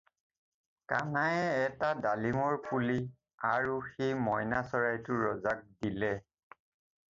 [0.91, 2.97] Kanye এটা ডালিমৰ পুলি
[3.51, 6.13] আৰু সেই মইনা চৰাইটো ৰজাক দিলে।